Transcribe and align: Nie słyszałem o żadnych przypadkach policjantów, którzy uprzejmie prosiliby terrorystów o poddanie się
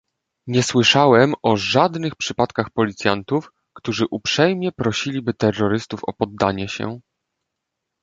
Nie 0.47 0.63
słyszałem 0.63 1.33
o 1.43 1.57
żadnych 1.57 2.15
przypadkach 2.15 2.69
policjantów, 2.69 3.51
którzy 3.73 4.05
uprzejmie 4.11 4.71
prosiliby 4.71 5.33
terrorystów 5.33 6.03
o 6.03 6.13
poddanie 6.13 6.69
się 6.69 6.99